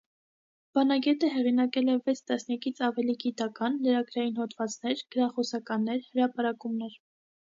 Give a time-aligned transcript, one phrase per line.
[0.77, 6.97] Բանագետը հեղինակել է վեց տասնյակից ավելի գիտական, լրագրային հոդվածներ, գրախոսականներ, հրապարակումներ։